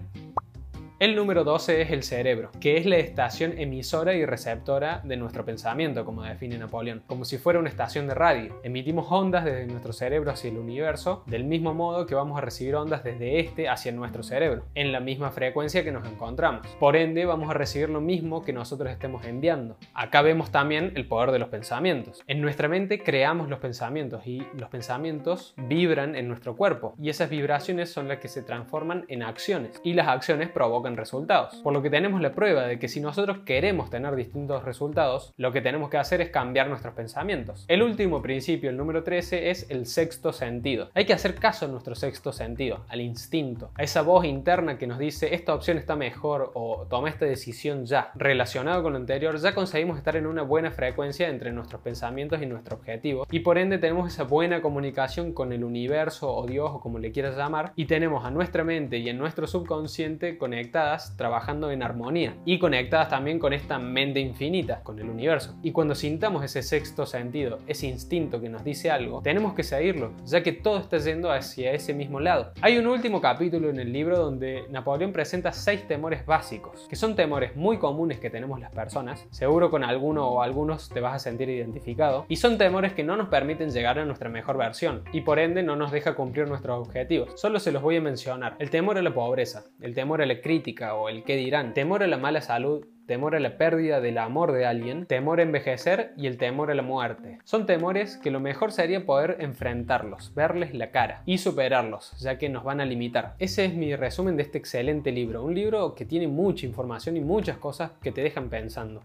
El 0.99 1.15
número 1.15 1.45
12 1.45 1.83
es 1.83 1.91
el 1.91 2.03
cerebro, 2.03 2.51
que 2.59 2.79
es 2.79 2.87
la 2.87 2.97
estación 2.97 3.59
emisora 3.59 4.15
y 4.15 4.25
receptora 4.25 5.03
de 5.05 5.19
nuestro 5.19 5.45
pensamiento, 5.45 6.07
como 6.07 6.23
define 6.23 6.57
Napoleón, 6.57 7.03
como 7.07 7.27
si 7.27 7.37
fuera 7.37 7.59
una 7.59 7.69
estación 7.69 8.07
de 8.07 8.15
radio. 8.15 8.59
Emitimos 8.63 9.07
ondas 9.11 9.45
desde 9.45 9.67
nuestro 9.67 9.93
cerebro 9.93 10.31
hacia 10.31 10.49
el 10.49 10.57
universo, 10.57 11.23
del 11.27 11.45
mismo 11.45 11.75
modo 11.75 12.07
que 12.07 12.15
vamos 12.15 12.39
a 12.39 12.41
recibir 12.41 12.77
ondas 12.77 13.05
desde 13.05 13.41
este 13.41 13.69
hacia 13.69 13.93
nuestro 13.93 14.23
cerebro, 14.23 14.63
en 14.75 14.91
la 14.91 15.01
misma 15.01 15.31
frecuencia 15.33 15.85
que 15.85 15.93
nos 15.93 16.09
encontramos. 16.09 16.67
Por 16.81 16.97
ende, 16.97 17.27
vamos 17.27 17.51
a 17.51 17.53
recibir 17.53 17.91
lo 17.91 18.01
mismo 18.01 18.43
que 18.43 18.55
nosotros 18.55 18.91
estemos 18.91 19.27
enviando. 19.27 19.77
Acá 19.93 20.23
vemos 20.23 20.51
también 20.51 20.95
el 20.97 21.07
poder 21.07 21.31
de 21.31 21.41
los 21.41 21.51
pensamientos. 21.51 22.23
En 22.27 22.41
nuestra 22.41 22.69
mente 22.69 23.03
creamos 23.03 23.51
los 23.51 23.59
pensamientos 23.59 24.27
y 24.27 24.47
los 24.55 24.71
pensamientos 24.71 25.53
vibran 25.59 26.17
en 26.17 26.27
nuestro 26.27 26.57
cuerpo, 26.57 26.95
y 26.99 27.11
esas 27.11 27.29
vibraciones 27.29 27.93
son 27.93 28.09
las 28.09 28.17
que 28.17 28.29
se 28.29 28.41
transforman 28.41 29.05
en 29.09 29.23
acciones, 29.23 29.79
y 29.85 29.93
las 29.93 30.09
acciones 30.09 30.49
provocan 30.49 30.86
resultados. 30.95 31.55
Por 31.65 31.73
lo 31.73 31.81
que 31.81 31.89
tenemos 31.89 32.21
la 32.21 32.35
prueba 32.35 32.67
de 32.67 32.79
que 32.79 32.89
si 32.89 33.01
nosotros 33.01 33.39
queremos 33.47 33.89
tener 33.89 34.15
distintos 34.15 34.63
resultados, 34.63 35.33
lo 35.39 35.53
que 35.53 35.63
tenemos 35.63 35.89
que 35.89 35.97
hacer 35.97 36.21
es 36.21 36.29
cambiar 36.29 36.69
nuestros 36.69 36.93
pensamientos. 36.93 37.65
El 37.69 37.83
último 37.83 38.21
principio, 38.21 38.69
el 38.69 38.77
número 38.77 39.03
13, 39.03 39.49
es 39.49 39.71
el 39.71 39.87
sexto 39.87 40.35
sentido. 40.35 40.91
Hay 40.93 41.07
que 41.07 41.15
hacer 41.15 41.35
caso 41.37 41.65
a 41.65 41.69
nuestro 41.69 41.95
sexto 41.95 42.33
sentido, 42.33 42.85
al 42.89 43.01
instinto, 43.01 43.71
a 43.75 43.83
esa 43.83 44.03
voz 44.03 44.27
interna 44.27 44.77
que 44.77 44.87
nos 44.87 44.99
dice 44.99 45.35
esta 45.35 45.55
opción 45.55 45.79
está 45.79 45.97
mejor 45.97 46.53
o 46.55 46.87
toma 46.91 47.09
esta 47.09 47.25
decisión 47.25 47.87
ya. 47.87 48.11
Relacionado 48.15 48.83
con 48.83 48.93
lo 48.93 48.99
anterior, 48.99 49.39
ya 49.39 49.55
conseguimos 49.55 49.97
estar 49.97 50.17
en 50.17 50.27
una 50.27 50.43
buena 50.43 50.71
frecuencia 50.71 51.29
entre 51.29 51.53
nuestros 51.53 51.81
pensamientos 51.81 52.43
y 52.43 52.47
nuestro 52.47 52.77
objetivo 52.77 53.27
y 53.31 53.41
por 53.41 53.59
ende 53.59 53.79
tenemos 53.79 54.13
esa 54.13 54.25
buena 54.25 54.61
comunicación 54.61 55.33
con 55.33 55.53
el 55.53 55.65
universo 55.65 56.35
o 56.35 56.47
Dios 56.47 56.71
o 56.73 56.81
como 56.81 56.99
le 56.99 57.13
quieras 57.13 57.37
llamar 57.37 57.73
y 57.77 57.87
tenemos 57.87 58.25
a 58.25 58.31
nuestra 58.31 58.65
mente 58.65 58.99
y 58.99 59.09
en 59.09 59.19
nuestro 59.19 59.47
subconsciente 59.47 60.39
conectados 60.39 60.76
trabajando 61.17 61.71
en 61.71 61.83
armonía 61.83 62.35
y 62.45 62.59
conectadas 62.59 63.09
también 63.09 63.39
con 63.39 63.53
esta 63.53 63.79
mente 63.79 64.21
infinita, 64.21 64.81
con 64.83 64.99
el 64.99 65.09
universo. 65.09 65.55
Y 65.63 65.73
cuando 65.73 65.95
sintamos 65.95 66.45
ese 66.45 66.63
sexto 66.63 67.07
sentido, 67.07 67.59
ese 67.67 67.87
instinto 67.87 68.41
que 68.41 68.49
nos 68.49 68.63
dice 68.63 68.91
algo, 68.91 69.23
tenemos 69.23 69.55
que 69.55 69.63
seguirlo, 69.63 70.13
ya 70.25 70.43
que 70.43 70.53
todo 70.53 70.79
está 70.79 70.99
yendo 70.99 71.31
hacia 71.31 71.73
ese 71.73 71.95
mismo 71.95 72.21
lado. 72.21 72.53
Hay 72.61 72.77
un 72.77 72.87
último 72.87 73.21
capítulo 73.21 73.71
en 73.71 73.79
el 73.79 73.93
libro 73.93 74.19
donde 74.19 74.65
Napoleón 74.71 75.13
presenta 75.13 75.53
seis 75.53 75.87
temores 75.89 76.27
básicos, 76.27 76.87
que 76.89 76.97
son 76.97 77.17
temores 77.17 77.57
muy 77.57 77.79
comunes 77.79 78.21
que 78.21 78.31
tenemos 78.31 78.61
las 78.61 78.73
personas, 78.73 79.27
seguro 79.31 79.71
con 79.71 79.83
alguno 79.83 80.29
o 80.29 80.43
algunos 80.43 80.91
te 80.91 81.01
vas 81.01 81.15
a 81.15 81.19
sentir 81.19 81.49
identificado, 81.49 82.27
y 82.29 82.37
son 82.37 82.59
temores 82.59 82.93
que 82.93 83.05
no 83.05 83.17
nos 83.17 83.29
permiten 83.29 83.71
llegar 83.71 83.99
a 83.99 84.05
nuestra 84.05 84.29
mejor 84.29 84.59
versión, 84.59 85.03
y 85.13 85.23
por 85.23 85.39
ende 85.39 85.63
no 85.63 85.77
nos 85.77 85.93
deja 85.93 86.15
cumplir 86.15 86.49
nuestros 86.49 86.87
objetivos. 86.87 87.41
Solo 87.41 87.59
se 87.61 87.73
los 87.73 87.83
voy 87.83 87.97
a 87.97 88.01
mencionar. 88.01 88.57
El 88.59 88.71
temor 88.71 88.99
a 88.99 89.03
la 89.03 89.15
pobreza, 89.15 89.65
el 89.81 89.95
temor 89.95 90.21
a 90.21 90.27
la 90.27 90.41
crítica, 90.41 90.66
o 90.95 91.09
el 91.09 91.23
qué 91.23 91.37
dirán, 91.37 91.75
temor 91.75 92.03
a 92.03 92.07
la 92.09 92.17
mala 92.17 92.41
salud, 92.41 92.85
temor 93.07 93.37
a 93.37 93.41
la 93.41 93.57
pérdida 93.57 94.01
del 94.01 94.19
amor 94.19 94.53
de 94.53 94.67
alguien, 94.67 95.07
temor 95.07 95.39
a 95.39 95.45
envejecer 95.45 96.13
y 96.17 96.27
el 96.27 96.39
temor 96.39 96.71
a 96.71 96.75
la 96.75 96.83
muerte. 96.83 97.39
Son 97.45 97.67
temores 97.67 98.17
que 98.17 98.33
lo 98.33 98.41
mejor 98.41 98.73
sería 98.73 99.07
poder 99.07 99.37
enfrentarlos, 99.41 100.35
verles 100.35 100.75
la 100.75 100.91
cara 100.91 101.23
y 101.25 101.39
superarlos, 101.39 102.19
ya 102.19 102.37
que 102.37 102.49
nos 102.49 102.65
van 102.65 102.81
a 102.81 102.85
limitar. 102.85 103.37
Ese 103.39 103.65
es 103.65 103.75
mi 103.75 103.95
resumen 103.95 104.37
de 104.37 104.43
este 104.43 104.59
excelente 104.59 105.13
libro, 105.13 105.45
un 105.45 105.55
libro 105.55 105.95
que 105.95 106.05
tiene 106.05 106.27
mucha 106.27 106.67
información 106.67 107.17
y 107.17 107.21
muchas 107.21 107.59
cosas 107.59 107.93
que 108.03 108.13
te 108.13 108.23
dejan 108.23 108.51
pensando. 108.51 109.03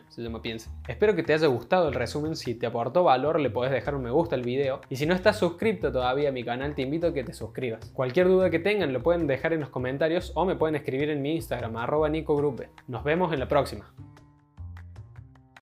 se 0.08 0.22
llama 0.22 0.42
Piensa. 0.42 0.70
Espero 0.88 1.14
que 1.14 1.22
te 1.22 1.34
haya 1.34 1.46
gustado 1.46 1.88
el 1.88 1.94
resumen. 1.94 2.36
Si 2.36 2.54
te 2.54 2.66
aportó 2.66 3.04
valor, 3.04 3.40
le 3.40 3.50
podés 3.50 3.72
dejar 3.72 3.94
un 3.94 4.02
me 4.02 4.10
gusta 4.10 4.34
al 4.34 4.42
video. 4.42 4.80
Y 4.88 4.96
si 4.96 5.06
no 5.06 5.14
estás 5.14 5.38
suscrito 5.38 5.92
todavía 5.92 6.30
a 6.30 6.32
mi 6.32 6.44
canal, 6.44 6.74
te 6.74 6.82
invito 6.82 7.08
a 7.08 7.14
que 7.14 7.24
te 7.24 7.32
suscribas. 7.32 7.90
Cualquier 7.90 8.28
duda 8.28 8.50
que 8.50 8.58
tengan, 8.58 8.92
lo 8.92 9.02
pueden 9.02 9.26
dejar 9.26 9.52
en 9.52 9.60
los 9.60 9.70
comentarios 9.70 10.32
o 10.34 10.44
me 10.44 10.56
pueden 10.56 10.76
escribir 10.76 11.10
en 11.10 11.22
mi 11.22 11.34
Instagram, 11.36 11.76
arroba 11.76 12.10
Nos 12.88 13.04
vemos 13.04 13.32
en 13.32 13.40
la 13.40 13.48
próxima. 13.48 13.92